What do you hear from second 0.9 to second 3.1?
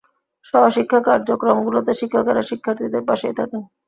কার্যক্রমগুলোতে শিক্ষকেরা শিক্ষার্থীদের